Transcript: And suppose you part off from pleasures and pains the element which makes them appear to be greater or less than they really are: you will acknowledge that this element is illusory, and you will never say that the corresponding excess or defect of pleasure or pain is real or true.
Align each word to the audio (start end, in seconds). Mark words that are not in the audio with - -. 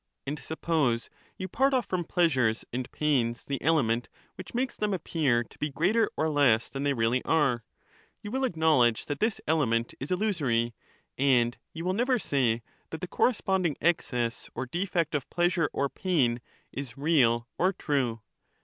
And 0.25 0.39
suppose 0.39 1.11
you 1.37 1.47
part 1.47 1.75
off 1.75 1.85
from 1.85 2.05
pleasures 2.05 2.65
and 2.73 2.91
pains 2.91 3.43
the 3.43 3.61
element 3.61 4.09
which 4.33 4.55
makes 4.55 4.75
them 4.75 4.95
appear 4.95 5.43
to 5.43 5.59
be 5.59 5.69
greater 5.69 6.09
or 6.17 6.27
less 6.27 6.69
than 6.69 6.81
they 6.81 6.93
really 6.95 7.23
are: 7.23 7.63
you 8.23 8.31
will 8.31 8.43
acknowledge 8.43 9.05
that 9.05 9.19
this 9.19 9.39
element 9.47 9.93
is 9.99 10.09
illusory, 10.09 10.73
and 11.19 11.55
you 11.71 11.85
will 11.85 11.93
never 11.93 12.17
say 12.17 12.63
that 12.89 13.01
the 13.01 13.07
corresponding 13.07 13.77
excess 13.79 14.49
or 14.55 14.65
defect 14.65 15.13
of 15.13 15.29
pleasure 15.29 15.69
or 15.71 15.87
pain 15.87 16.41
is 16.71 16.97
real 16.97 17.47
or 17.59 17.71
true. 17.71 18.21